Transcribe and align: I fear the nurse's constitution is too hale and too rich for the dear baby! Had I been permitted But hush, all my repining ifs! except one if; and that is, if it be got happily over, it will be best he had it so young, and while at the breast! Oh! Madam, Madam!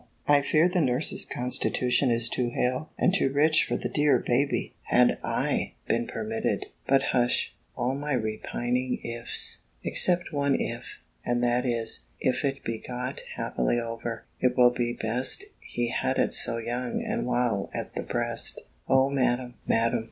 I 0.27 0.41
fear 0.41 0.67
the 0.67 0.81
nurse's 0.81 1.25
constitution 1.25 2.09
is 2.09 2.27
too 2.27 2.49
hale 2.49 2.89
and 2.97 3.13
too 3.13 3.31
rich 3.31 3.63
for 3.65 3.77
the 3.77 3.87
dear 3.87 4.17
baby! 4.17 4.73
Had 4.85 5.19
I 5.23 5.73
been 5.87 6.07
permitted 6.07 6.65
But 6.87 7.03
hush, 7.11 7.53
all 7.75 7.93
my 7.93 8.13
repining 8.13 8.97
ifs! 9.03 9.61
except 9.83 10.33
one 10.33 10.55
if; 10.59 10.97
and 11.23 11.43
that 11.43 11.67
is, 11.67 12.07
if 12.19 12.43
it 12.43 12.63
be 12.63 12.79
got 12.79 13.21
happily 13.35 13.79
over, 13.79 14.23
it 14.39 14.57
will 14.57 14.71
be 14.71 14.91
best 14.93 15.43
he 15.59 15.89
had 15.89 16.17
it 16.17 16.33
so 16.33 16.57
young, 16.57 17.03
and 17.03 17.27
while 17.27 17.69
at 17.71 17.93
the 17.93 18.01
breast! 18.01 18.59
Oh! 18.89 19.07
Madam, 19.11 19.53
Madam! 19.67 19.99